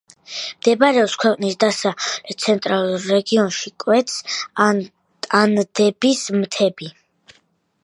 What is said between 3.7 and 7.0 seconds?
კვეთს ანდების მთები.